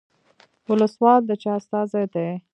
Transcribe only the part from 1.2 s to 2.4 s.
د چا استازی دی؟